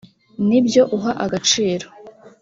[0.47, 1.85] n ibyo uha agaciro